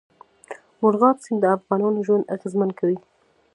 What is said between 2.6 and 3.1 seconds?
کوي.